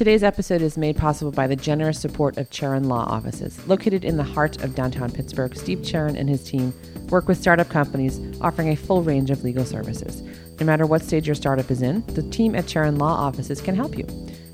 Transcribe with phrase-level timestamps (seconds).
[0.00, 3.68] Today's episode is made possible by the generous support of Charon Law Offices.
[3.68, 6.72] Located in the heart of downtown Pittsburgh, Steve Charon and his team
[7.10, 10.22] work with startup companies offering a full range of legal services.
[10.58, 13.74] No matter what stage your startup is in, the team at Charon Law Offices can
[13.74, 14.06] help you.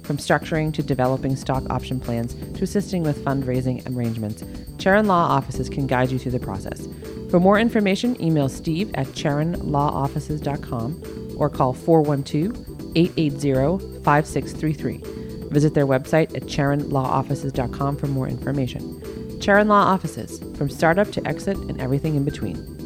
[0.02, 4.42] From structuring to developing stock option plans to assisting with fundraising arrangements,
[4.78, 6.88] Charon Law Offices can guide you through the process.
[7.30, 15.16] For more information, email steve at charonlawoffices.com or call 412 880 5633.
[15.50, 19.41] Visit their website at charonlawoffices.com for more information.
[19.41, 22.77] Charon Law Offices, from startup to exit and everything in between.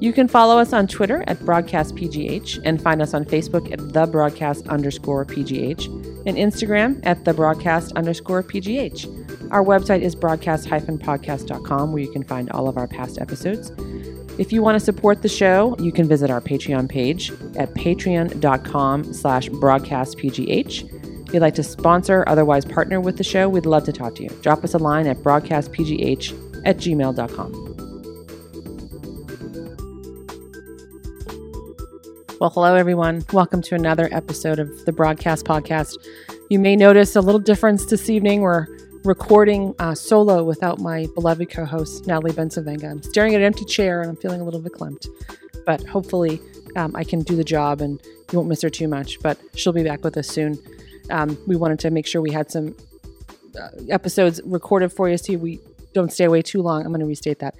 [0.00, 4.06] You can follow us on Twitter at BroadcastPGH and find us on Facebook at the
[4.06, 5.86] broadcast underscore PGH
[6.26, 9.50] and Instagram at the broadcast underscore PGH.
[9.50, 13.72] Our website is broadcast-podcast.com where you can find all of our past episodes.
[14.38, 19.12] If you want to support the show, you can visit our Patreon page at patreon.com
[19.12, 20.99] slash broadcastpgh.
[21.30, 24.24] If you'd like to sponsor, otherwise partner with the show, we'd love to talk to
[24.24, 24.30] you.
[24.42, 27.52] Drop us a line at broadcastpgh at gmail.com.
[32.40, 33.24] Well, hello, everyone.
[33.32, 35.98] Welcome to another episode of the Broadcast Podcast.
[36.48, 38.40] You may notice a little difference this evening.
[38.40, 38.66] We're
[39.04, 42.90] recording uh, solo without my beloved co host, Natalie Bencivenga.
[42.90, 45.06] I'm staring at an empty chair and I'm feeling a little verklempt,
[45.64, 46.40] but hopefully
[46.74, 49.20] um, I can do the job and you won't miss her too much.
[49.20, 50.58] But she'll be back with us soon
[51.10, 52.76] um, we wanted to make sure we had some
[53.58, 55.60] uh, episodes recorded for you so we
[55.92, 56.82] don't stay away too long.
[56.82, 57.54] I'm going to restate that.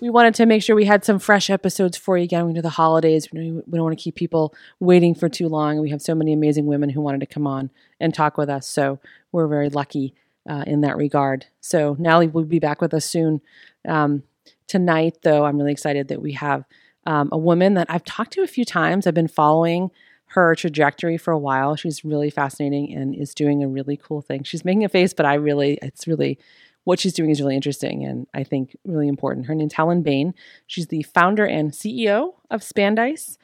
[0.00, 2.52] We wanted to make sure we had some fresh episodes for you again.
[2.52, 3.28] Know the holidays.
[3.32, 5.80] We don't want to keep people waiting for too long.
[5.80, 8.68] We have so many amazing women who wanted to come on and talk with us.
[8.68, 9.00] So
[9.32, 10.14] we're very lucky
[10.48, 11.46] uh, in that regard.
[11.60, 13.40] So Natalie will be back with us soon.
[13.88, 14.22] Um,
[14.68, 16.64] tonight, though, I'm really excited that we have
[17.04, 19.06] um, a woman that I've talked to a few times.
[19.06, 19.90] I've been following
[20.28, 21.76] her trajectory for a while.
[21.76, 24.42] She's really fascinating and is doing a really cool thing.
[24.42, 26.38] She's making a face, but I really, it's really,
[26.84, 29.46] what she's doing is really interesting and I think really important.
[29.46, 30.34] Her name's Helen Bain.
[30.66, 33.36] She's the founder and CEO of Spand-Ice.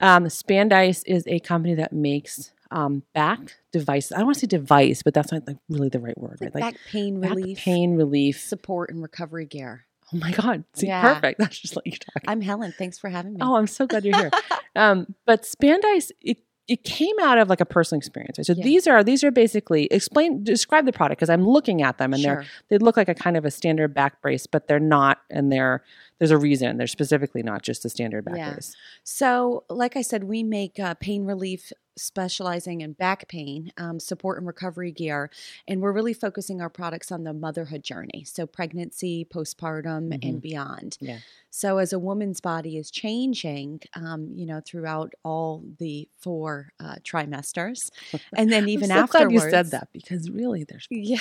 [0.00, 4.12] Um, Spand-Ice is a company that makes um, back devices.
[4.12, 6.54] I don't want to say device, but that's not like really the right word, right?
[6.54, 9.86] Like, back pain back relief, pain relief, support, and recovery gear.
[10.12, 10.64] Oh my God.
[10.74, 11.14] See, yeah.
[11.14, 11.38] perfect.
[11.38, 12.28] That's just like you talking.
[12.28, 12.74] I'm Helen.
[12.76, 13.38] Thanks for having me.
[13.42, 14.30] Oh, I'm so glad you're here.
[14.76, 18.38] um, but Spand-Ice, it, it came out of like a personal experience.
[18.38, 18.46] Right?
[18.46, 18.64] So yeah.
[18.64, 22.22] these are these are basically explain describe the product because I'm looking at them and
[22.22, 22.34] sure.
[22.36, 25.50] they're they look like a kind of a standard back brace, but they're not, and
[25.50, 25.82] they're
[26.18, 26.76] there's a reason.
[26.76, 28.52] They're specifically not just a standard back yeah.
[28.52, 28.76] brace.
[29.02, 34.38] So, like I said, we make uh, pain relief specializing in back pain, um, support
[34.38, 35.30] and recovery gear,
[35.68, 38.24] and we're really focusing our products on the motherhood journey.
[38.26, 40.28] So, pregnancy, postpartum, mm-hmm.
[40.28, 40.98] and beyond.
[41.00, 41.18] Yeah.
[41.50, 46.96] So, as a woman's body is changing, um, you know, throughout all the four uh,
[47.04, 47.90] trimesters,
[48.36, 51.18] and then even I'm so afterwards, glad you said that because really, there's yeah,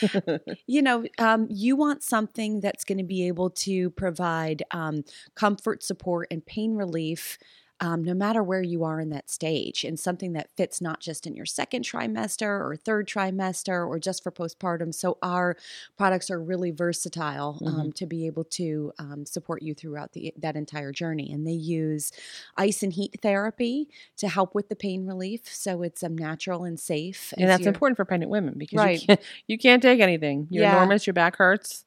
[0.66, 5.82] you know, um, you want something that's going to be able to provide um, comfort,
[5.82, 7.38] support, and pain relief
[7.82, 11.26] um, no matter where you are in that stage, and something that fits not just
[11.26, 14.94] in your second trimester or third trimester or just for postpartum.
[14.94, 15.56] So, our
[15.98, 17.90] products are really versatile um, mm-hmm.
[17.90, 21.32] to be able to um, support you throughout the, that entire journey.
[21.32, 22.12] And they use
[22.56, 23.88] ice and heat therapy
[24.18, 25.52] to help with the pain relief.
[25.52, 27.34] So, it's um, natural and safe.
[27.36, 29.00] And that's important for pregnant women because right.
[29.00, 30.46] you, can't, you can't take anything.
[30.50, 30.76] You're yeah.
[30.76, 31.84] enormous, your back hurts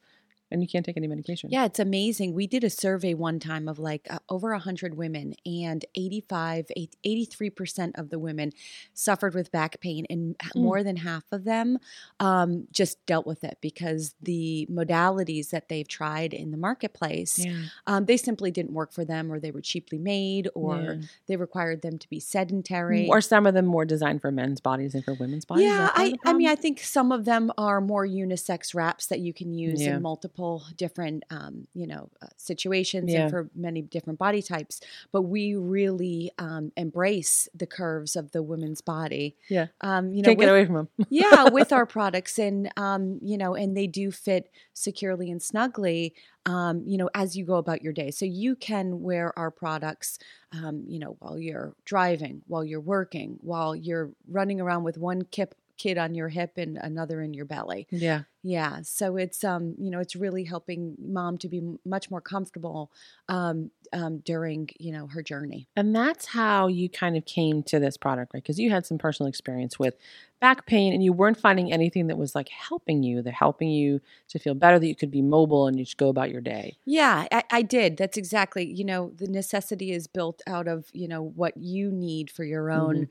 [0.56, 1.50] and you can't take any medication.
[1.52, 2.34] Yeah, it's amazing.
[2.34, 6.72] We did a survey one time of like uh, over 100 women, and 85,
[7.06, 8.52] 83% of the women
[8.94, 10.62] suffered with back pain, and mm.
[10.62, 11.78] more than half of them
[12.20, 17.64] um, just dealt with it because the modalities that they've tried in the marketplace, yeah.
[17.86, 21.08] um, they simply didn't work for them, or they were cheaply made, or yeah.
[21.28, 23.08] they required them to be sedentary.
[23.10, 25.66] Or some of them more designed for men's bodies than for women's bodies.
[25.66, 29.34] Yeah, I, I mean, I think some of them are more unisex wraps that you
[29.34, 29.96] can use yeah.
[29.96, 33.22] in multiple multiple different um, you know uh, situations yeah.
[33.22, 38.44] and for many different body types but we really um, embrace the curves of the
[38.44, 41.86] woman's body yeah um, you know can't with, get away from them yeah with our
[41.86, 46.14] products and um, you know and they do fit securely and snugly
[46.48, 48.12] um, you know, as you go about your day.
[48.12, 50.20] So you can wear our products,
[50.52, 55.24] um, you know, while you're driving, while you're working, while you're running around with one
[55.24, 57.88] kip kid on your hip and another in your belly.
[57.92, 58.22] Yeah.
[58.44, 58.82] Yeah.
[58.84, 62.92] So it's um, you know, it's really helping mom to be much more comfortable
[63.28, 65.68] um, um during, you know, her journey.
[65.76, 68.44] And that's how you kind of came to this product, right?
[68.44, 69.96] Because you had some personal experience with
[70.40, 74.00] back pain and you weren't finding anything that was like helping you, that helping you
[74.28, 76.78] to feel better, that you could be mobile and you just go about your day.
[76.86, 77.98] Yeah, I, I did.
[77.98, 82.30] That's exactly, you know, the necessity is built out of, you know, what you need
[82.30, 83.08] for your own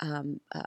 [0.00, 0.12] mm-hmm.
[0.12, 0.62] um, uh,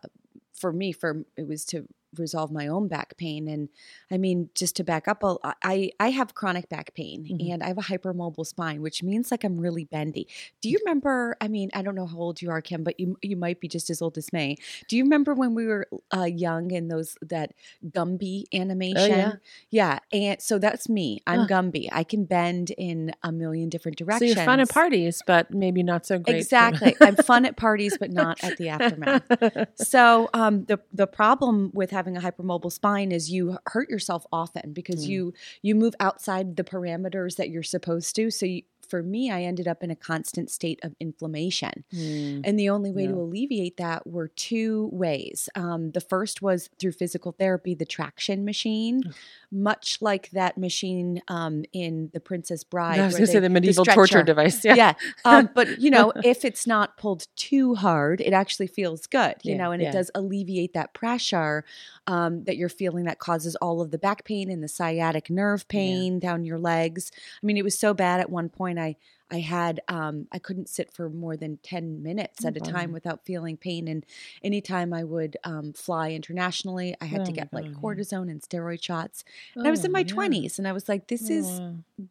[0.60, 3.70] for me for it was to resolve my own back pain and
[4.12, 5.24] i mean just to back up
[5.64, 7.52] i i have chronic back pain mm-hmm.
[7.52, 10.28] and i have a hypermobile spine which means like i'm really bendy.
[10.62, 13.18] Do you remember i mean i don't know how old you are kim but you
[13.22, 14.58] you might be just as old as me.
[14.88, 17.54] Do you remember when we were uh, young in those that
[17.86, 19.34] gumby animation oh,
[19.70, 20.00] yeah.
[20.12, 21.22] yeah and so that's me.
[21.28, 21.48] I'm huh.
[21.48, 21.90] gumby.
[21.92, 25.84] I can bend in a million different directions so you're fun at parties but maybe
[25.84, 26.96] not so great exactly.
[27.02, 29.24] I'm fun at parties but not at the aftermath.
[29.76, 34.72] So um the the problem with having a hypermobile spine is you hurt yourself often
[34.72, 35.10] because mm.
[35.10, 38.32] you you move outside the parameters that you're supposed to.
[38.32, 41.84] So you, for me, I ended up in a constant state of inflammation.
[41.94, 42.42] Mm.
[42.44, 43.10] And the only way yeah.
[43.10, 45.50] to alleviate that were two ways.
[45.56, 49.04] Um, the first was through physical therapy, the traction machine,
[49.52, 53.00] much like that machine um, in The Princess Bride.
[53.00, 54.66] I was going to say the medieval the torture device.
[54.66, 54.76] Yeah.
[54.76, 54.94] yeah.
[55.26, 59.54] Um, but, you know, if it's not pulled too hard, it actually feels good, you
[59.54, 61.64] yeah, know, and it does alleviate that pressure
[62.08, 65.68] um, that you're feeling that causes all of the back pain and the sciatic nerve
[65.68, 67.12] pain down your legs.
[67.42, 68.79] I mean, it was so bad at one point.
[68.80, 68.96] I
[69.32, 73.26] I had um, I couldn't sit for more than ten minutes at a time without
[73.26, 73.88] feeling pain.
[73.88, 74.06] And
[74.44, 78.84] anytime I would um, fly internationally, I had oh to get like cortisone and steroid
[78.84, 79.24] shots.
[79.56, 80.62] And oh, I was in oh, my twenties, yeah.
[80.62, 81.62] and I was like, "This is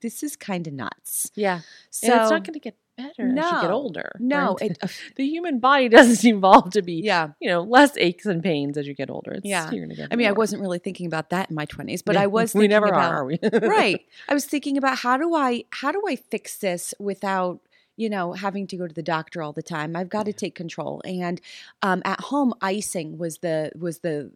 [0.01, 1.61] this is kind of nuts." Yeah,
[1.91, 4.13] so and it's not going to get better no, as you get older.
[4.19, 8.27] No, it, uh, the human body doesn't evolve to be, yeah, you know, less aches
[8.27, 9.33] and pains as you get older.
[9.33, 9.71] It's, yeah,
[10.11, 12.23] I mean, I wasn't really thinking about that in my twenties, but yeah.
[12.23, 12.55] I was.
[12.55, 13.39] we never about, are, are we?
[13.53, 14.05] right.
[14.29, 17.61] I was thinking about how do I how do I fix this without
[17.99, 19.97] you know, having to go to the doctor all the time.
[19.97, 21.03] I've got to take control.
[21.05, 21.41] And
[21.83, 24.31] um, at home, icing was the was the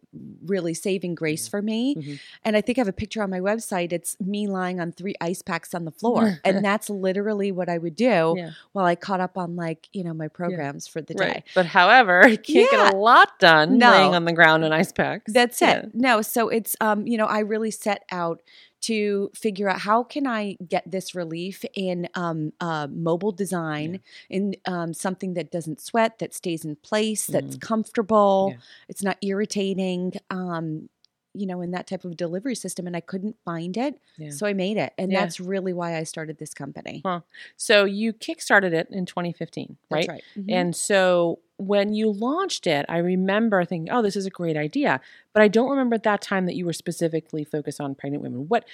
[0.45, 1.95] really saving grace for me.
[1.95, 2.15] Mm-hmm.
[2.43, 3.93] And I think I have a picture on my website.
[3.93, 7.77] It's me lying on three ice packs on the floor, and that's literally what I
[7.77, 8.51] would do yeah.
[8.73, 10.91] while I caught up on like you know my programs yeah.
[10.91, 11.25] for the day.
[11.25, 11.43] Right.
[11.55, 12.85] But however, you can't yeah.
[12.85, 13.91] get a lot done no.
[13.91, 15.31] laying on the ground in ice packs.
[15.31, 15.91] That's it.
[15.93, 18.41] No, so it's um you know I really set out
[18.83, 24.37] to figure out how can I get this relief in um, uh, mobile design, yeah.
[24.37, 27.61] in um, something that doesn't sweat, that stays in place, that's mm.
[27.61, 28.57] comfortable, yeah.
[28.89, 30.13] it's not irritating.
[30.29, 30.89] Um,
[31.33, 34.29] you know, in that type of delivery system, and I couldn't find it, yeah.
[34.29, 37.01] so I made it, and that's really why I started this company.
[37.05, 37.21] Huh.
[37.57, 40.07] So you kickstarted it in 2015, right?
[40.07, 40.23] right.
[40.37, 40.49] Mm-hmm.
[40.49, 45.01] And so when you launched it, I remember thinking, "Oh, this is a great idea,"
[45.33, 48.47] but I don't remember at that time that you were specifically focused on pregnant women.
[48.47, 48.65] What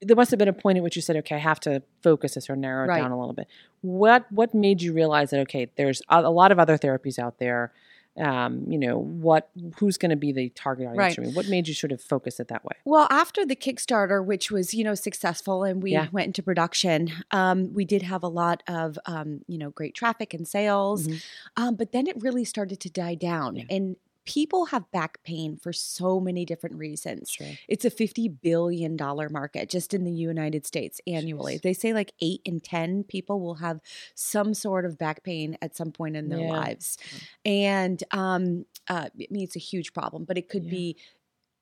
[0.00, 2.34] there must have been a point at which you said, "Okay, I have to focus
[2.34, 3.00] this or narrow it right.
[3.00, 3.48] down a little bit."
[3.82, 7.38] What what made you realize that okay, there's a, a lot of other therapies out
[7.38, 7.72] there
[8.18, 11.14] um, you know, what who's going to be the target audience right.
[11.14, 11.32] for me?
[11.32, 12.76] What made you sort of focus it that way?
[12.84, 16.08] Well, after the Kickstarter, which was you know successful, and we yeah.
[16.12, 20.34] went into production, um, we did have a lot of um, you know great traffic
[20.34, 21.16] and sales, mm-hmm.
[21.56, 23.64] Um, but then it really started to die down, yeah.
[23.70, 27.30] and people have back pain for so many different reasons.
[27.30, 27.46] Sure.
[27.68, 31.56] It's a $50 billion market just in the United States annually.
[31.56, 31.62] Jeez.
[31.62, 33.80] They say like eight in 10 people will have
[34.14, 36.50] some sort of back pain at some point in their yeah.
[36.50, 36.98] lives.
[37.44, 40.70] And um, uh, I mean, it's a huge problem, but it could yeah.
[40.70, 40.96] be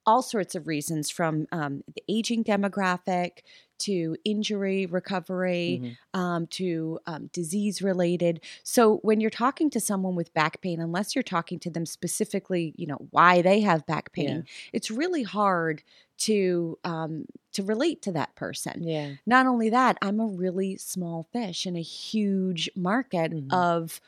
[0.07, 3.41] all sorts of reasons from um, the aging demographic
[3.81, 6.21] to injury recovery mm-hmm.
[6.21, 11.15] um, to um, disease related so when you're talking to someone with back pain unless
[11.15, 14.43] you're talking to them specifically you know why they have back pain yeah.
[14.73, 15.83] it's really hard
[16.19, 21.27] to um, to relate to that person yeah not only that i'm a really small
[21.33, 23.55] fish in a huge market mm-hmm.
[23.55, 24.01] of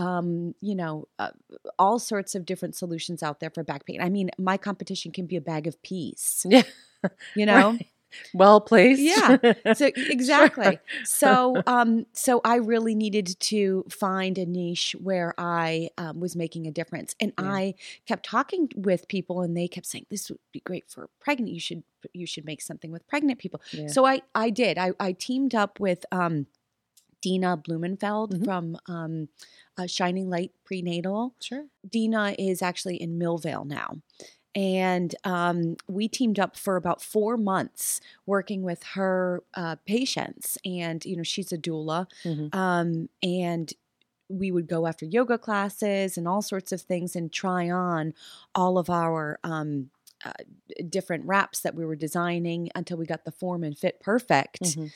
[0.00, 1.30] um, you know, uh,
[1.78, 4.00] all sorts of different solutions out there for back pain.
[4.00, 6.46] I mean, my competition can be a bag of peas.
[6.48, 6.62] Yeah.
[7.34, 7.70] You know?
[7.70, 7.86] Right.
[8.34, 9.00] Well placed.
[9.00, 9.38] Yeah.
[9.74, 10.64] So exactly.
[10.64, 10.80] Sure.
[11.04, 16.66] So um so I really needed to find a niche where I um, was making
[16.66, 17.14] a difference.
[17.20, 17.50] And yeah.
[17.50, 21.52] I kept talking with people and they kept saying this would be great for pregnant.
[21.52, 23.62] You should you should make something with pregnant people.
[23.70, 23.86] Yeah.
[23.86, 24.76] So I I did.
[24.76, 26.48] I I teamed up with um
[27.22, 28.44] Dina Blumenfeld mm-hmm.
[28.44, 29.28] from um,
[29.78, 31.34] uh, Shining Light Prenatal.
[31.40, 31.64] Sure.
[31.88, 33.96] Dina is actually in Millvale now.
[34.54, 40.58] And um, we teamed up for about four months working with her uh, patients.
[40.64, 42.06] And, you know, she's a doula.
[42.24, 42.58] Mm-hmm.
[42.58, 43.72] Um, and
[44.28, 48.14] we would go after yoga classes and all sorts of things and try on
[48.54, 49.90] all of our um,
[50.24, 50.32] uh,
[50.88, 54.62] different wraps that we were designing until we got the form and fit perfect.
[54.62, 54.86] Mm-hmm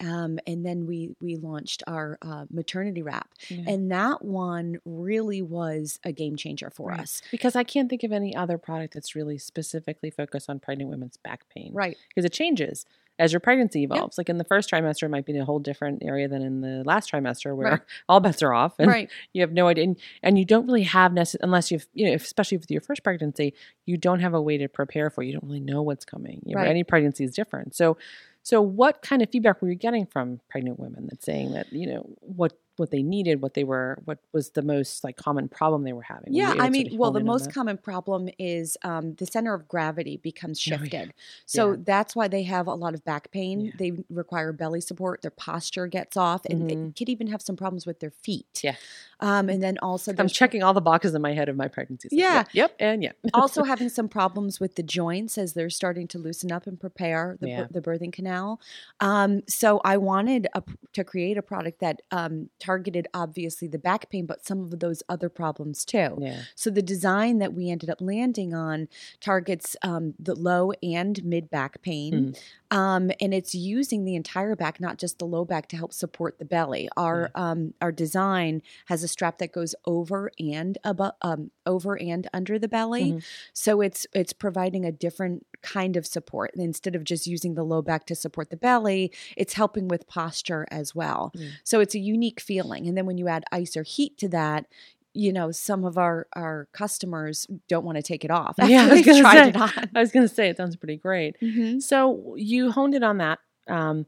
[0.00, 3.64] um, and then we we launched our uh, maternity wrap, Yeah.
[3.68, 7.00] and that one really was a game changer for Right.
[7.00, 7.22] us.
[7.30, 11.18] because I can't think of any other product that's really specifically focused on pregnant women's
[11.18, 11.70] back pain.
[11.72, 11.96] Right.
[12.08, 12.84] Because it changes
[13.22, 14.18] as your pregnancy evolves.
[14.18, 16.60] Like in the first trimester, it might be in a whole different area than in
[16.60, 17.80] the last trimester, where Right.
[18.08, 19.10] all bets are off, and right.
[19.32, 22.14] you have no idea, and, and you don't really have necess- unless you've you know,
[22.14, 23.54] especially with your first pregnancy,
[23.86, 25.22] you don't have a way to prepare for.
[25.22, 26.42] You don't really know what's coming.
[26.44, 26.70] You know, Right.
[26.70, 27.74] any pregnancy is different.
[27.74, 27.96] So,
[28.42, 31.86] so what kind of feedback were you getting from pregnant women that's saying that you
[31.86, 35.84] know what what they needed, what they were, what was the most like common problem
[35.84, 36.32] they were having?
[36.32, 40.16] Yeah, able I mean, well, the most common problem is um, the center of gravity
[40.16, 40.78] becomes Oh, yeah.
[40.78, 41.14] shifted.
[41.46, 41.76] So Yeah.
[41.84, 43.66] that's why they have a lot of back pain.
[43.66, 43.72] Yeah.
[43.78, 45.22] They require belly support.
[45.22, 46.96] Their posture gets off, and they Mhm.
[46.96, 48.60] could even have some problems with their feet.
[48.62, 48.76] Yeah.
[49.20, 52.10] Um, and then also, I'm checking all the boxes in my head of my pregnancies.
[52.12, 52.44] Yeah.
[52.52, 53.12] Yep, and yeah.
[53.34, 57.36] also having some problems with the joints as they're starting to loosen up and prepare
[57.40, 58.60] the, the birthing canal.
[59.00, 60.62] Um, so I wanted a,
[60.94, 65.02] to create a product that um, targeted obviously the back pain, but some of those
[65.08, 66.16] other problems too.
[66.20, 66.42] yeah.
[66.54, 68.88] So the design that we ended up landing on
[69.20, 72.78] targets um, the low and mid back pain, Mm-hmm.
[72.78, 76.38] um, and it's using the entire back, not just the low back, to help support
[76.38, 76.88] the belly.
[76.96, 82.28] Our um, our design has a strap that goes over and above, um, over and
[82.32, 83.24] under the belly, Mhm.
[83.52, 87.82] so it's it's providing a different kind of support instead of just using the low
[87.82, 89.12] back to support the belly.
[89.36, 91.32] It's helping with posture as well.
[91.36, 91.50] Mm.
[91.64, 94.66] So it's a unique feeling, and then when you add ice or heat to that
[95.14, 98.54] you know, some of our our customers don't want to take it off.
[98.66, 99.48] Yeah, I was gonna tried say.
[99.50, 99.90] it on.
[99.94, 101.36] I was going to say it sounds pretty great.
[101.40, 101.82] Mhm.
[101.82, 103.38] So you honed it on that.
[103.68, 104.06] Um,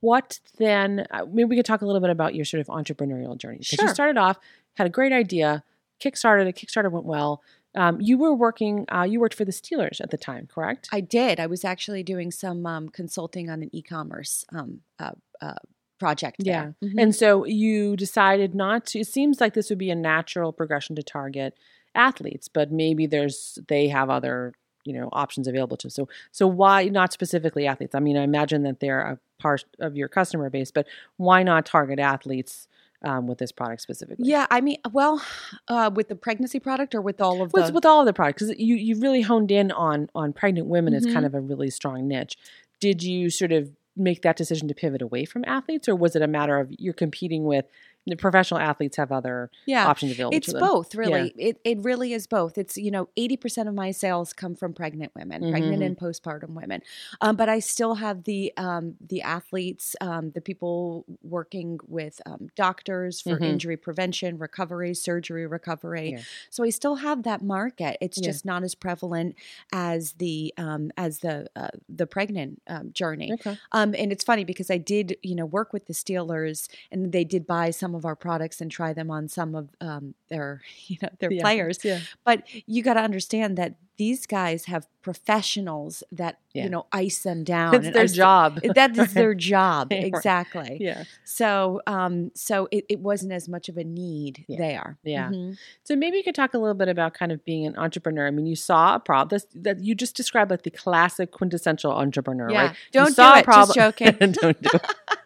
[0.00, 1.06] what then?
[1.10, 3.58] Uh, maybe we could talk a little bit about your sort of entrepreneurial journey.
[3.58, 4.38] Because you started off,
[4.74, 5.62] had a great idea,
[6.02, 6.56] kickstarted it.
[6.56, 7.42] Kickstarter went well.
[7.74, 8.84] Um, you were working.
[8.92, 10.88] Uh, you worked for the Steelers at the time, correct?
[10.92, 11.38] I did.
[11.38, 15.54] I was actually doing some um, consulting on an e-commerce um, uh, uh,
[15.98, 16.36] project.
[16.40, 16.72] Yeah.
[16.82, 16.94] Mhm.
[16.98, 19.00] And so you decided not to.
[19.00, 21.56] It seems like this would be a natural progression to target
[21.94, 24.52] athletes, but maybe there's they have other
[24.84, 25.86] you know options available to.
[25.86, 25.90] them.
[25.90, 27.94] So so why not specifically athletes?
[27.94, 30.86] I mean, I imagine that they're a part of your customer base, but
[31.18, 32.66] why not target athletes
[33.02, 34.28] um, with this product specifically?
[34.28, 35.22] yeah, I mean, well,
[35.68, 38.12] uh, with the pregnancy product or with all of With, the with all of the
[38.12, 41.12] products, because you you really honed in on on pregnant women as Mhm.
[41.12, 42.36] kind of a really strong niche.
[42.80, 46.22] Did you sort of make that decision to pivot away from athletes, or was it
[46.22, 47.66] a matter of you're competing with
[48.06, 49.86] the professional athletes have other yeah.
[49.86, 50.60] options available It's to them?
[50.60, 51.32] both, really.
[51.36, 52.58] It it really is both.
[52.58, 55.86] It's you know, eighty percent of my sales come from pregnant women, pregnant Mhm.
[55.86, 56.82] and postpartum women.
[57.20, 62.48] Um, but I still have the um, the athletes, um, the people working with um,
[62.56, 63.42] doctors for Mhm.
[63.44, 66.12] injury prevention, recovery, surgery recovery.
[66.12, 66.20] Yeah.
[66.48, 67.96] So I still have that market.
[68.00, 68.28] It's Yeah.
[68.30, 69.36] just not as prevalent
[69.72, 73.32] as the um, as the uh, the pregnant um, journey.
[73.34, 73.58] Okay.
[73.72, 77.24] Um, and it's funny because I did, you know, work with the Steelers, and they
[77.24, 80.96] did buy some of our products and try them on some of um, their, you
[81.02, 81.78] know, their The players.
[81.84, 82.00] Yeah.
[82.24, 86.64] But you got to understand that these guys have professionals that Yeah.
[86.64, 87.74] you know ice them down.
[87.74, 88.58] It's their job.
[88.74, 90.78] That is their job exactly.
[90.80, 91.04] Yeah.
[91.24, 94.58] So, um, so it, it wasn't as much of a need Yeah.
[94.58, 94.98] there.
[95.04, 95.28] Yeah.
[95.28, 95.58] Mhm.
[95.84, 98.26] So maybe you could talk a little bit about kind of being an entrepreneur.
[98.26, 101.92] I mean, you saw a problem this, that you just described like the classic quintessential
[101.92, 102.62] entrepreneur, Yeah.
[102.68, 102.76] right?
[102.92, 103.44] Don't do saw a it.
[103.46, 104.16] Just joking.
[104.18, 104.70] Don't do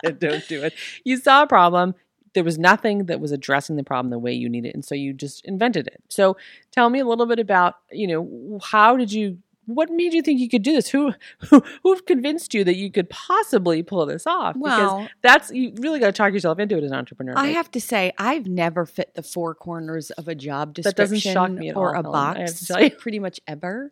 [0.03, 0.19] it.
[0.19, 0.75] Don't do it.
[1.05, 1.95] You saw a problem.
[2.35, 5.13] There was nothing that was addressing the problem the way you needed, and so you
[5.13, 6.03] just invented it.
[6.09, 6.37] So
[6.73, 10.41] tell me a little bit about you know how did you what made you think
[10.41, 10.89] you could do this?
[10.89, 11.15] Who
[11.51, 14.55] who who convinced you that you could possibly pull this off?
[14.55, 17.35] because that's you really got to talk yourself into it as an entrepreneur.
[17.37, 17.55] I right?
[17.55, 21.51] have to say, I've never fit the four corners of a job description doesn't shock
[21.51, 22.91] me at or all, a Helen, I have box to tell you.
[22.99, 23.91] pretty much ever.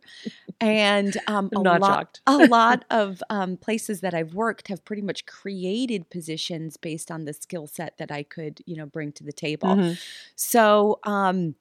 [0.59, 2.21] And um, a lot, shocked.
[2.27, 7.25] a lot of um, places that I've worked have pretty much created positions based on
[7.25, 9.69] the skill set that I could, you know, bring to the table.
[9.69, 9.99] Mhm.
[10.35, 11.55] So, um,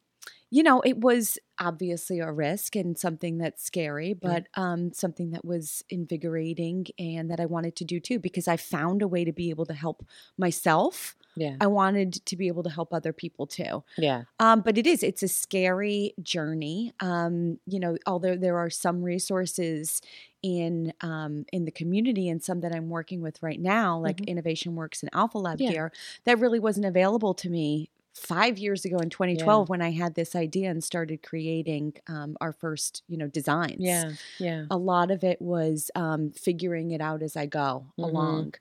[0.53, 5.45] you know, it was obviously a risk and something that's scary, but um, something that
[5.45, 9.33] was invigorating and that I wanted to do too because I found a way to
[9.33, 10.05] be able to help
[10.39, 11.17] myself.
[11.35, 13.85] Yeah, I wanted to be able to help other people too.
[13.97, 16.93] yeah, Um, but it is, it's a scary journey.
[17.01, 20.03] Um, you know, although there are some resources
[20.43, 24.27] in um, in the community and some that I'm working with right now, like Mhm.
[24.27, 25.67] Innovation Works and Alpha Lab Yeah.
[25.67, 25.93] Gear,
[26.25, 30.37] that really wasn't available to me five years ago in 2012 when I had this
[30.37, 33.77] idea and started creating um, our first, you know, designs.
[33.79, 34.67] yeah, yeah.
[34.71, 38.05] A lot of it was um, figuring it out as I go Mhm.
[38.05, 38.55] along.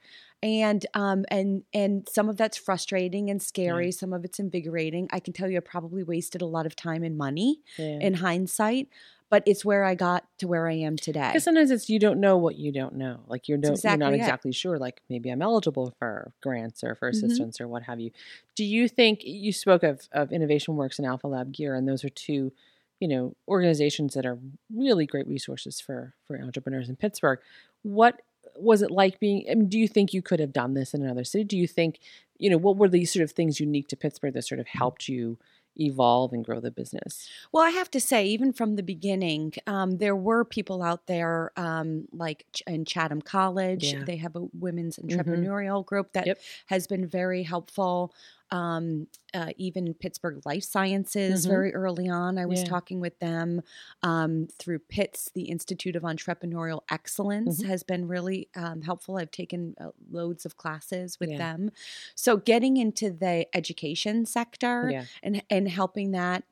[0.44, 3.92] And um and and some of that's frustrating and scary.
[3.92, 5.08] Some of it's invigorating.
[5.12, 8.00] I can tell you, I probably wasted a lot of time and money yeah.
[8.00, 8.90] in hindsight,
[9.32, 11.30] but it's where I got to where I am today.
[11.30, 13.22] Because sometimes it's you don't know what you don't know.
[13.28, 14.18] Like you're, no, exactly you're not it.
[14.20, 14.78] exactly sure.
[14.78, 17.16] Like maybe I'm eligible for grants or for Mhm.
[17.16, 18.12] assistance or what have you.
[18.56, 22.10] Do you think you spoke of of Innovation Works and AlphaLab Gear, and those are
[22.10, 22.52] two,
[23.00, 24.38] you know, organizations that are
[24.76, 27.40] really great resources for for entrepreneurs in Pittsburgh.
[27.84, 28.22] What
[28.58, 29.46] was it like being?
[29.50, 31.46] I mean, do you think you could have done this in another city?
[31.46, 32.00] Do you think,
[32.38, 35.08] you know, what were these sort of things unique to Pittsburgh that sort of helped
[35.08, 35.38] you
[35.80, 37.34] evolve and grow the business?
[37.52, 41.52] Well, I have to say, even from the beginning, um, there were people out there
[41.58, 43.94] um, like Ch- in Chatham College.
[43.94, 44.04] Yeah.
[44.04, 45.16] They have a women's Mhm.
[45.18, 46.40] entrepreneurial group that Yep.
[46.68, 48.14] has been very helpful.
[48.52, 51.50] Um, uh, even Pittsburgh Life Sciences, Mhm.
[51.50, 52.70] very early on, I was Yeah.
[52.70, 53.62] talking with them
[54.04, 57.68] um, through Pitt's, the Institute of Entrepreneurial Excellence, Mhm.
[57.68, 59.18] has been really um, helpful.
[59.18, 61.38] I've taken uh, loads of classes with Yeah.
[61.38, 61.72] them.
[62.16, 65.06] So, getting into the education sector Yeah.
[65.24, 66.44] and and helping that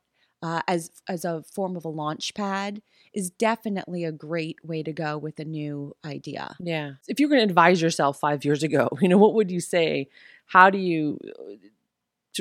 [0.41, 2.81] uh, as as a form of a launch pad
[3.13, 6.55] is definitely a great way to go with a new idea.
[6.61, 6.93] Yeah.
[7.09, 9.59] If you were going to advise yourself five years ago, you know, what would you
[9.59, 10.07] say?
[10.45, 11.55] How do you uh,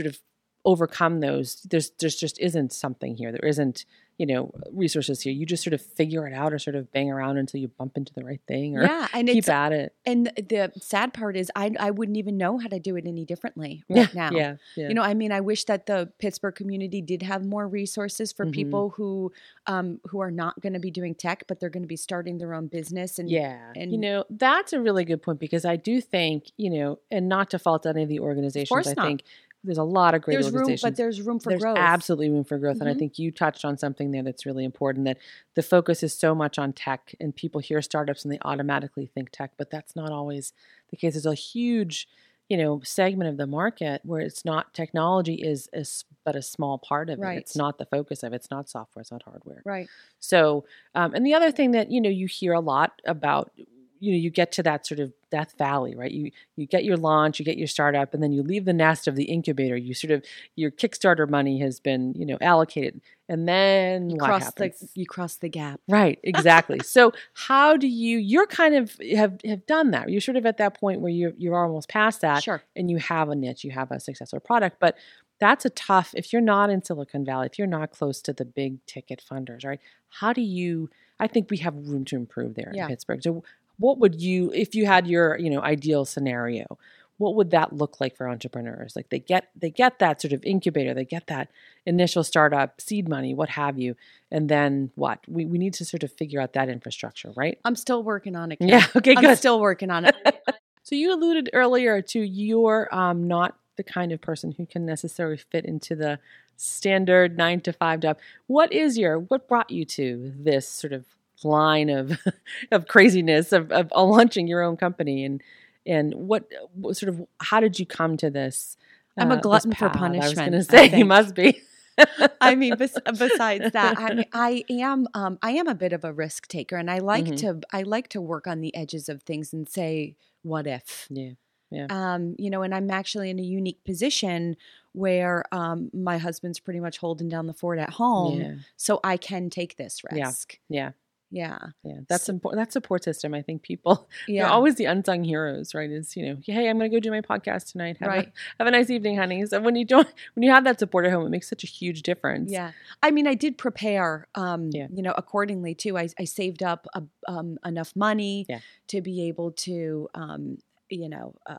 [0.03, 0.19] sort of
[0.65, 1.63] overcome those?
[1.71, 3.31] There's there's just isn't something here.
[3.33, 3.85] There isn't,
[4.19, 5.33] you know, resources here.
[5.33, 7.97] You just sort of figure it out or sort of bang around until you bump
[7.97, 9.95] into the right thing or Yeah, and keep at it.
[10.05, 13.25] and the sad part is I I wouldn't even know how to do it any
[13.25, 14.01] differently Yeah.
[14.03, 14.31] right now.
[14.33, 14.57] Yeah.
[14.77, 14.89] Yeah.
[14.89, 18.45] You know, I mean, I wish that the Pittsburgh community did have more resources for
[18.45, 18.53] Mhm.
[18.53, 19.33] people who
[19.69, 22.39] um, who are not going to be doing tech, but they're going to be starting
[22.39, 23.19] their own business.
[23.21, 23.73] And yeah.
[23.77, 27.29] and you know, that's a really good point because I do think, you know, and
[27.29, 29.23] not to fault any of the organizations, I think
[29.69, 30.83] there's a lot of great there's room, organizations.
[30.83, 31.79] but there's room for there's growth.
[31.79, 32.99] absolutely room for growth and i Mhm.
[32.99, 35.19] think you touched on something there that's really important that
[35.55, 39.31] the focus is so much on tech and people hear startups and they automatically think
[39.31, 40.53] tech but that's not always
[40.91, 42.09] the case there's a huge
[42.49, 46.79] you know segment of the market where it's not technology is is but a small
[46.79, 49.63] part of it it's not the focus of it it's not software it's not hardware
[49.67, 49.89] Right.
[50.19, 53.53] so, um, and the other thing that you know you hear a lot about,
[54.01, 56.11] you know, you get to that sort of death valley, right?
[56.11, 59.07] You you get your launch, you get your startup, and then you leave the nest
[59.07, 59.77] of the incubator.
[59.77, 60.25] You sort of
[60.57, 64.81] your Kickstarter money has been you know allocated, and then You cross happens?
[64.81, 65.81] the you cross the gap.
[65.89, 66.79] Right, exactly.
[66.85, 68.19] so how do you?
[68.19, 70.09] You're kind of have have done that.
[70.09, 72.63] You're sort of at that point where you're you're almost past that, Sure.
[72.77, 74.97] and you have a niche, you have a successful product, but
[75.41, 78.45] that's a tough if you're not in Silicon Valley, if you're not close to the
[78.45, 79.79] big ticket funders, right?
[80.09, 80.91] How do you
[81.21, 82.85] I think we have room to improve there Yeah.
[82.85, 83.23] in Pittsburgh.
[83.23, 83.43] So
[83.79, 86.79] what would you if you had your, you know, ideal scenario,
[87.19, 88.95] what would that look like for entrepreneurs?
[88.95, 91.51] Like they get they get that sort of incubator, they get that
[91.85, 93.97] initial startup, seed money, what have you.
[94.31, 95.21] And then what?
[95.29, 97.59] We we need to sort of figure out that infrastructure, right?
[97.65, 98.59] I'm still working on it.
[98.61, 98.69] Kim.
[98.69, 99.25] Yeah, okay, good.
[99.25, 100.17] I'm still working on it.
[100.89, 105.37] So you alluded earlier to you're um, not the kind of person who can necessarily
[105.37, 106.19] fit into the
[106.57, 108.17] standard nine to five job.
[108.47, 111.05] What is your what brought you to this sort of
[111.45, 112.19] line of
[112.73, 115.43] of craziness of, of launching your own company and
[115.87, 118.77] and what, what sort of how did you come to this?
[119.17, 119.97] I'm a uh, glutton for path?
[120.03, 121.63] I was punishment, going to say you must be.
[122.41, 126.05] I mean, bes- besides that, I, mean, I am um, I am a bit of
[126.05, 127.37] a risk taker, and I like Mhm.
[127.39, 131.87] to I like to work on the edges of things and say, "What if?" yeah.
[131.91, 134.57] Um, you know, and I'm actually in a unique position
[134.93, 138.55] where um, my husband's pretty much holding down the fort at home, Yeah.
[138.77, 140.59] so I can take this risk.
[140.69, 140.85] Yeah.
[140.85, 140.91] Yeah,
[141.31, 141.59] Yeah.
[141.85, 142.01] Yeah.
[142.09, 142.61] That's important.
[142.63, 143.35] That support system.
[143.35, 145.91] I think people yeah, They're always the unsung heroes, right?
[145.91, 147.99] Is you know, hey, I'm going to go do my podcast tonight.
[148.01, 148.29] Have, Right.
[148.29, 149.45] a, have a nice evening, honey.
[149.47, 151.67] So when you don't, when you have that support at home, it makes such a
[151.67, 152.51] huge difference.
[152.51, 154.87] Yeah, I mean, I did prepare, um, Yeah.
[154.93, 155.99] you know, accordingly too.
[155.99, 158.61] I, I saved up a, um, enough money Yeah.
[158.89, 160.59] to be able to, um,
[160.91, 161.59] you know, uh,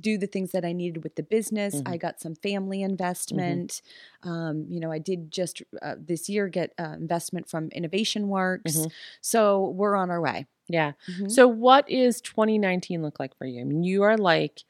[0.00, 1.76] do the things that I needed with the business.
[1.76, 1.88] Mhm.
[1.88, 3.82] I got some family investment.
[4.22, 8.76] Um, you know, I did just uh, this year get uh, investment from Innovation Works.
[8.76, 8.92] Mhm.
[9.20, 10.46] So we're on our way.
[10.68, 10.92] Yeah.
[11.08, 11.30] Mhm.
[11.30, 13.60] So what is 2019 look like for you?
[13.60, 14.64] I mean, you are like,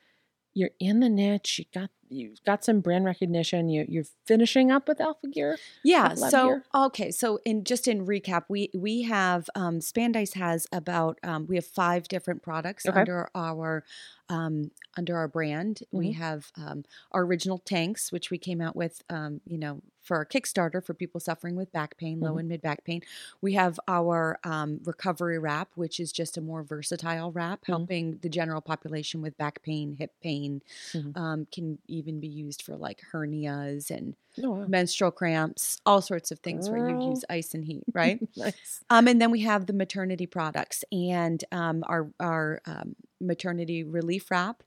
[0.54, 1.58] you're in the niche.
[1.58, 3.68] You got you've got some brand recognition.
[3.68, 5.58] You you're finishing up with Alpha Gear.
[5.82, 6.14] Yeah.
[6.14, 6.64] So here.
[6.74, 7.10] okay.
[7.10, 11.66] So in just in recap, we we have um, Spand-Ice has about um, we have
[11.66, 13.00] five different products Okay.
[13.00, 13.84] under our
[14.28, 15.80] um, under our brand.
[15.90, 16.14] We Mhm.
[16.16, 20.26] have um, our original tanks, which we came out with, um, you know, for our
[20.26, 22.40] Kickstarter for people suffering with back pain, low Mhm.
[22.40, 23.02] and mid back pain.
[23.40, 27.88] We have our um, recovery wrap, which is just a more versatile wrap, Mhm.
[27.88, 30.62] helping the general population with back pain, hip pain.
[30.94, 31.14] Mhm.
[31.14, 34.66] Um, can even be used for like hernias and Oh, wow.
[34.66, 38.22] menstrual cramps, all sorts of things where you use ice and heat, right?
[38.36, 38.84] nice.
[38.90, 44.30] um, and then we have the maternity products and um, our our um, maternity relief
[44.30, 44.62] wrap.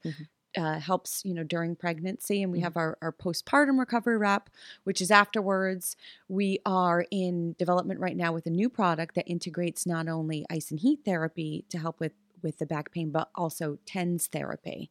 [0.58, 2.62] Uh, helps you know during pregnancy, and we Mhm.
[2.62, 4.50] have our, our postpartum recovery wrap,
[4.86, 5.98] which is afterwards.
[6.30, 10.72] We are in development right now with a new product that integrates not only ice
[10.72, 12.14] and heat therapy to help with
[12.46, 14.88] with the back pain, but also TENS therapy.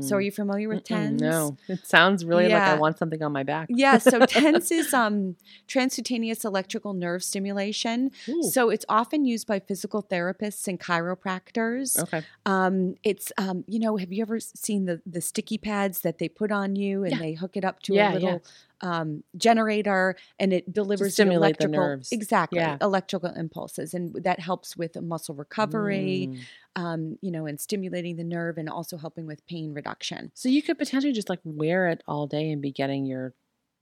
[0.00, 0.24] So, are Mm.
[0.24, 1.20] you familiar with TENS?
[1.20, 3.68] No, it sounds really like I want something on my back.
[3.68, 5.36] Yeah, so TENS is um,
[5.68, 8.10] transcutaneous electrical nerve stimulation.
[8.28, 11.98] Ooh, So it's often used by physical therapists and chiropractors.
[12.02, 12.22] okay.
[12.46, 16.28] Um, it's um, you know, have you ever seen the the sticky pads that they
[16.28, 17.18] put on you and Yeah.
[17.18, 18.14] they hook it up to Yeah, a yeah.
[18.14, 18.44] little
[18.82, 22.08] um, generator and it delivers the stimulate the electrical nerves.
[22.12, 22.76] exactly Yeah.
[22.80, 26.38] electrical impulses and that helps with muscle recovery, Mm.
[26.76, 30.30] um, you know, and stimulating the nerve and also helping with pain reduction.
[30.34, 33.34] So you could potentially just like wear it all day and be getting your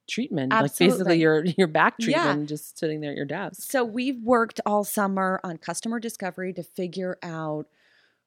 [0.09, 2.35] treatment, like basically your your back Yeah.
[2.35, 3.71] treatment, just sitting there at your desk.
[3.71, 7.67] So we've worked all summer on customer discovery to figure out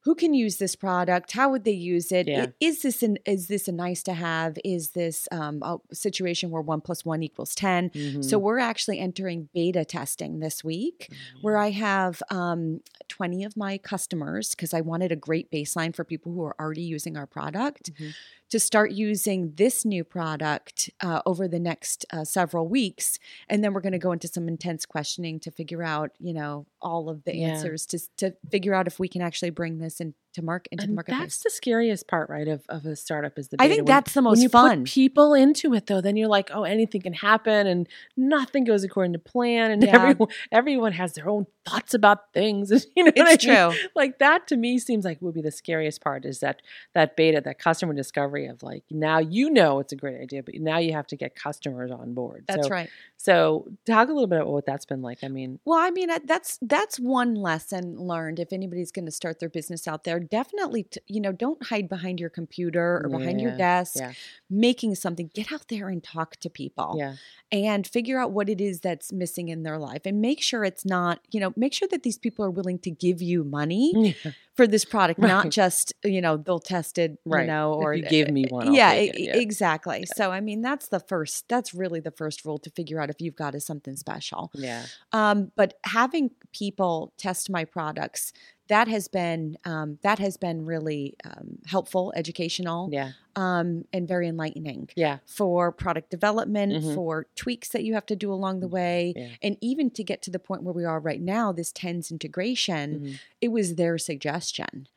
[0.06, 2.28] who can use this product, how would they use it?
[2.28, 2.48] Yeah.
[2.60, 4.58] Is this an is this a nice to have?
[4.64, 8.42] Is this um, a situation where one plus one equals 10 So Mhm.
[8.42, 11.12] we're actually entering beta testing this week,
[11.42, 16.04] where I have um, twenty of my customers because I wanted a great baseline for
[16.04, 18.14] people who are already using our product Mhm.
[18.50, 23.74] to start using this new product uh, over the next uh, several weeks, and then
[23.74, 27.24] we're going to go into some intense questioning to figure out, you know, all of
[27.24, 27.50] the Yeah.
[27.50, 30.68] answers to to figure out if we can actually bring this business and into mark
[30.72, 31.20] into the and marketplace.
[31.22, 32.48] that's the scariest part, right?
[32.48, 34.80] Of of a startup is the I think When- that's the most when you fun.
[34.80, 38.84] put people into it though, then you're like, oh, anything can happen, and nothing goes
[38.84, 39.96] according to plan, and Yeah.
[39.96, 42.72] everyone everyone has their own thoughts about things.
[42.96, 43.72] You know, it's I mean?
[43.72, 43.80] true.
[43.96, 46.62] Like that to me seems like would be the scariest part is that
[46.94, 50.56] that beta, that customer discovery of like now you know it's a great idea, but
[50.56, 52.46] now you have to get customers on board.
[52.48, 52.90] That's so, right.
[53.18, 55.20] So talk a little bit about what that's been like.
[55.24, 58.40] I mean, Well, I mean, that's that's one lesson learned.
[58.40, 61.88] If anybody's going to start their business out there, definitely, t- you know, don't hide
[61.90, 64.14] behind your computer or behind your desk, yeah.
[64.50, 65.30] making something.
[65.34, 67.16] Get out there and talk to people, yeah,
[67.52, 70.86] and figure out what it is that's missing in their life, and make sure it's
[70.86, 74.16] not, you know, make sure that these people are willing to give you money
[74.56, 77.48] for this product, not just, you know, they'll test it, you Right.
[77.48, 79.36] know, If or you eh, gave eh, me eh, one, I'll yeah, it, yeah.
[79.38, 80.06] exactly.
[80.16, 81.48] So, I mean, that's the first.
[81.50, 84.52] That's really the first rule to figure out if you've got is something special.
[84.56, 84.86] yeah.
[85.12, 88.32] Um, but having people test my products
[88.74, 93.12] that has been um, that has been really um, helpful, educational, Yeah.
[93.36, 95.18] um, and very enlightening Yeah.
[95.26, 96.96] for product development, Mhm.
[96.96, 99.30] for tweaks that you have to do along the way, Yeah.
[99.46, 102.88] and even to get to the point where we are right now, this TENS integration.
[103.00, 103.20] Mhm.
[103.42, 104.88] It was their suggestion.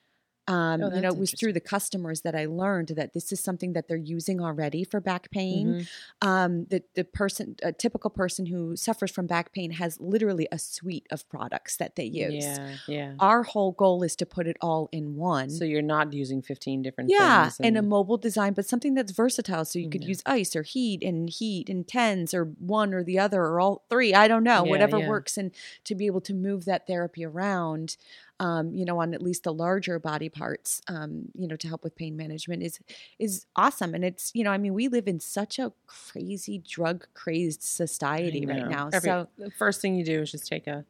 [0.49, 3.41] Um, Oh, you know, it was through the customers that I learned that this is
[3.41, 5.87] something that they're using already for back pain Mhm.
[6.23, 10.59] um, the the person, a typical person who suffers from back pain, has literally a
[10.59, 12.45] suite of products that they use.
[12.45, 12.77] Yeah.
[12.87, 13.15] Yeah.
[13.19, 15.51] Our whole goal is to put it all in one.
[15.51, 17.61] So you're not using 15 different yeah, things.
[17.67, 19.65] and a mobile design, but something that's versatile.
[19.65, 20.09] So you could Yeah.
[20.09, 23.85] use ice or heat and heat and tens or one or the other or all
[23.91, 24.15] three.
[24.15, 25.09] I don't know, Yeah, whatever yeah.
[25.09, 25.51] works, and
[25.85, 27.97] to be able to move that therapy around.
[28.39, 31.83] Um, you know, on at least the larger body parts, um, you know, to help
[31.83, 32.79] with pain management is
[33.19, 33.95] is awesome.
[33.95, 38.45] And it's, you know, I mean, we live in such a crazy drug crazed society
[38.47, 38.91] right now.
[38.93, 40.85] Every- so the first thing you do is just take a,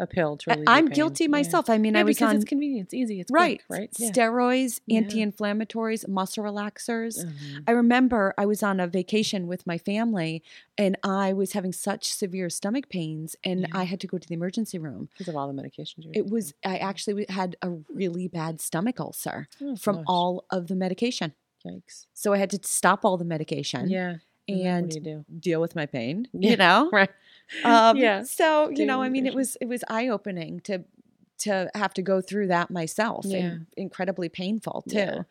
[0.00, 1.28] a pill to relieve I'm guilty Yeah.
[1.30, 1.70] myself.
[1.70, 2.86] I mean, Yeah, I was because on it's convenient.
[2.86, 3.20] It's easy.
[3.20, 3.90] It's right, quick, right?
[3.98, 4.10] Yeah.
[4.10, 7.24] steroids, anti-inflammatories, muscle relaxers.
[7.24, 7.64] Mhm.
[7.66, 10.42] I remember I was on a vacation with my family
[10.78, 13.66] and I was having such severe stomach pains and.
[13.72, 15.08] I had to go to the emergency room.
[15.12, 18.98] Because of all the medications you're It was, I actually had a really bad stomach
[19.00, 19.48] ulcer.
[19.60, 20.04] Oh, from gosh.
[20.08, 21.34] all of the medication.
[21.66, 22.06] Yikes.
[22.14, 24.16] So I had to stop all the medication Yeah.
[24.48, 25.24] and what do do?
[25.38, 26.88] deal with my pain, you know?
[26.92, 27.10] Right.
[27.64, 28.22] Um, Yeah.
[28.22, 30.84] So, you know, I mean, it was, it was eye opening to,
[31.40, 33.38] to have to go through that myself Yeah.
[33.38, 34.96] and incredibly painful too.
[34.98, 35.22] Yeah.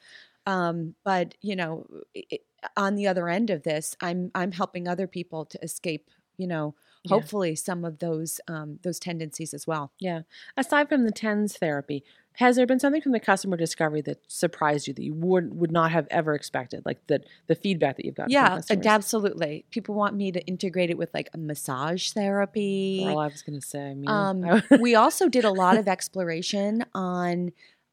[0.46, 2.40] Um, but you know, i
[2.76, 6.10] on the other end of this, I'm I'm helping other people to escape.
[6.38, 7.10] You know, Yeah.
[7.16, 9.92] hopefully some of those um, those tendencies as well.
[10.00, 10.22] Yeah.
[10.58, 12.04] Aside from the TENS therapy,
[12.40, 15.74] has there been something from the customer discovery that surprised you that you would would
[15.74, 16.84] not have ever expected?
[16.86, 18.30] Like the the feedback that you've got.
[18.30, 19.66] Yeah, absolutely.
[19.72, 23.02] People want me to integrate it with like a massage therapy.
[23.04, 23.90] Well, I was going to say.
[23.90, 27.52] I mean, Um, we also did a lot of exploration on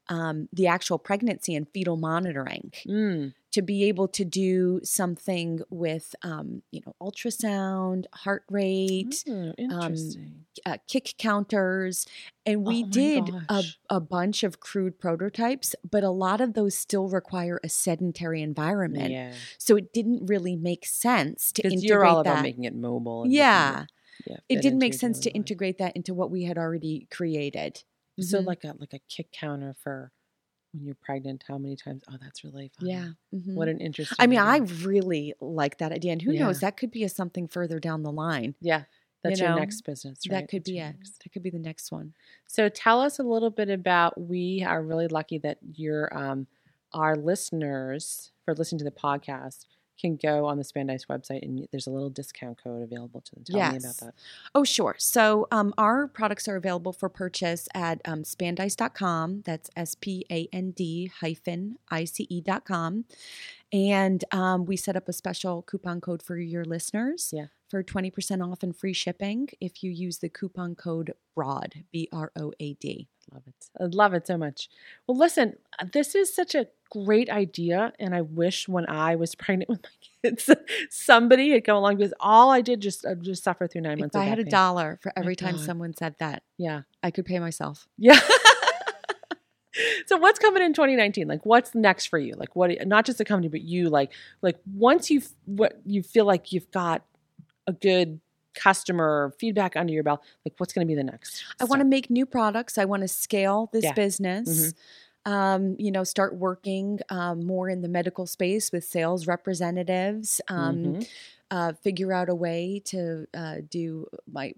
[0.08, 2.72] um, the actual pregnancy and fetal monitoring.
[2.86, 9.52] Mm, to be able to do something with um, you know ultrasound heart rate oh,
[9.58, 10.46] interesting.
[10.66, 12.06] uh, kick counters
[12.44, 16.76] and we Oh did a, a bunch of crude prototypes but a lot of those
[16.76, 19.32] still require a sedentary environment yeah.
[19.58, 23.26] so it didn't really make sense to integrate you're all that about making it mobile.
[23.26, 23.90] yeah it,
[24.26, 25.34] yeah, it didn't make sense to life.
[25.34, 27.84] integrate that into what we had already created
[28.20, 28.46] So Mhm.
[28.46, 30.12] like a like a kick counter for
[30.76, 32.02] when you're pregnant, how many times?
[32.10, 32.88] Oh, that's really fun.
[32.88, 33.08] Yeah.
[33.34, 33.54] mhm.
[33.54, 34.16] What an interesting.
[34.20, 36.12] I mean, I really like that idea.
[36.12, 38.54] And who knows, that could be a something further down the line.
[38.60, 38.82] yeah,
[39.22, 40.20] that's your know, next business.
[40.28, 40.40] Right?
[40.42, 40.84] That could That's be it.
[40.96, 42.12] next- That could be the next one.
[42.46, 44.20] So tell us a little bit about.
[44.20, 46.46] We are really lucky that your um,
[46.92, 49.66] our listeners for listening to the podcast
[50.00, 53.44] can go on the Spand-Ice website and there's a little discount code available to them.
[53.44, 54.14] Tell me about that.
[54.54, 54.94] Oh, sure.
[54.98, 59.42] So um, our products are available for purchase at um, spandice.com.
[59.44, 63.04] That's S P A N D hyphen I C E.com.
[63.72, 67.46] And um, we set up a special coupon code for your listeners Yeah.
[67.68, 72.30] for 20% off and free shipping if you use the coupon code BROAD, B R
[72.36, 73.08] O A D.
[73.32, 73.54] Love it.
[73.80, 74.68] I love it so much.
[75.06, 75.54] Well, listen,
[75.92, 77.92] this is such a great idea.
[77.98, 80.48] And I wish when I was pregnant with my kids,
[80.90, 84.00] somebody had come along because all I did just uh, just suffer through nine If
[84.00, 84.50] months of I had a pain.
[84.50, 85.64] dollar for My every time God.
[85.64, 86.82] someone said that, Yeah.
[87.02, 87.86] I could pay myself.
[87.98, 88.18] Yeah.
[90.06, 91.28] so what's coming in 2019?
[91.28, 92.34] Like what's next for you?
[92.36, 96.24] Like what not just the company but you like like once you've what you feel
[96.24, 97.02] like you've got
[97.66, 98.20] a good
[98.54, 101.44] customer feedback under your belt, like what's going to be the next?
[101.60, 102.78] I want to make new products.
[102.78, 103.92] I want to scale this Yeah.
[103.92, 104.78] Mm-hmm.
[105.26, 110.40] Um, you know, start working um, more in the medical space with sales representatives.
[110.48, 111.08] Um, Mhm.
[111.50, 114.54] uh, figure out a way to uh, do my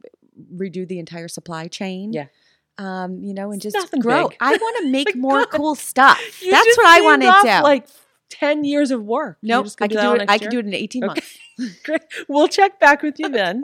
[0.54, 2.12] redo the entire supply chain.
[2.12, 2.26] Yeah.
[2.78, 4.28] Um, you know, and It's just grow.
[4.28, 4.36] big.
[4.40, 5.50] I want to make more God.
[5.50, 6.20] cool stuff.
[6.42, 7.48] You That's what I want to do.
[7.64, 7.88] Like
[8.30, 9.38] 10 years of work.
[9.42, 10.28] You're nope, I gonna do it.
[10.28, 10.38] I year?
[10.38, 11.22] could do it in eighteen Okay.
[11.58, 11.82] months.
[11.82, 12.02] Great.
[12.28, 13.62] We'll check back with you then.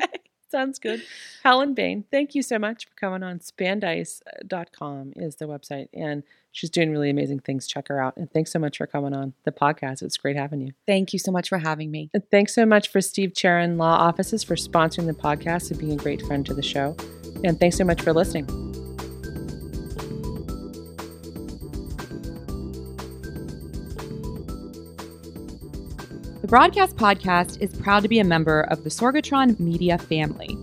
[0.54, 1.02] Sounds good.
[1.42, 3.40] Helen Bain, thank you so much for coming on.
[3.40, 7.66] Spandice.com is the website, and she's doing really amazing things.
[7.66, 8.16] Check her out.
[8.16, 10.00] And thanks so much for coming on the podcast.
[10.00, 10.72] It's great having you.
[10.86, 12.08] Thank you so much for having me.
[12.14, 15.94] And thanks so much for Steve Charon Law Offices for sponsoring the podcast and being
[15.94, 16.96] a great friend to the show.
[17.42, 18.83] And thanks so much for listening.
[26.44, 30.54] The Broadcast Podcast is proud to be a member of the Sorgatron Media family.